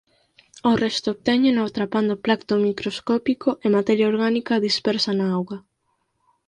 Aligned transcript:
O 0.69 0.71
resto 0.83 1.07
obtéñeno 1.15 1.61
atrapando 1.63 2.21
plancto 2.25 2.53
microscópico 2.67 3.49
e 3.65 3.67
materia 3.77 4.09
orgánica 4.13 4.63
dispersa 4.67 5.11
na 5.19 5.27
auga. 5.37 5.57